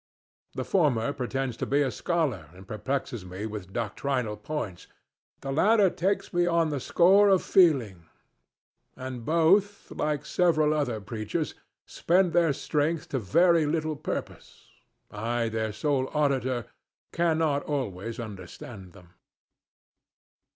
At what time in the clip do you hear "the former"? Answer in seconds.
0.55-1.13